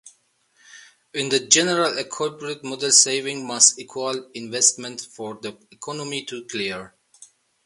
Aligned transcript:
In 1.13 1.29
the 1.29 1.41
general 1.45 1.99
equilibrium 1.99 2.61
model 2.69 2.89
savings 2.91 3.43
must 3.43 3.77
equal 3.77 4.31
investment 4.33 4.99
for 4.99 5.35
the 5.39 5.55
economy 5.71 6.25
to 6.25 6.43
clear. 6.45 6.95